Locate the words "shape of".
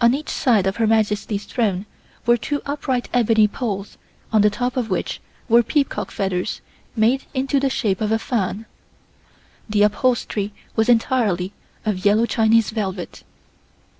7.70-8.10